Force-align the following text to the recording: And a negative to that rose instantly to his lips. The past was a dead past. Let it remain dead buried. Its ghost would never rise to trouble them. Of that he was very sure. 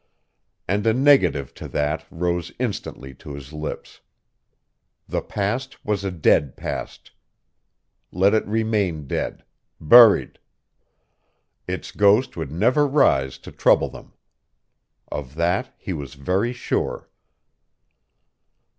And 0.67 0.87
a 0.87 0.95
negative 0.95 1.53
to 1.53 1.67
that 1.67 2.05
rose 2.09 2.51
instantly 2.57 3.13
to 3.13 3.35
his 3.35 3.53
lips. 3.53 4.01
The 5.07 5.21
past 5.21 5.85
was 5.85 6.03
a 6.03 6.09
dead 6.09 6.57
past. 6.57 7.11
Let 8.11 8.33
it 8.33 8.43
remain 8.47 9.05
dead 9.05 9.43
buried. 9.79 10.39
Its 11.67 11.91
ghost 11.91 12.35
would 12.35 12.51
never 12.51 12.87
rise 12.87 13.37
to 13.45 13.51
trouble 13.51 13.89
them. 13.89 14.13
Of 15.11 15.35
that 15.35 15.71
he 15.77 15.93
was 15.93 16.15
very 16.15 16.51
sure. 16.51 17.07